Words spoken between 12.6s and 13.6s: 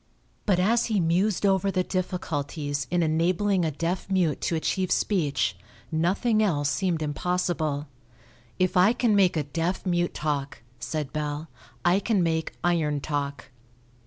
iron talk."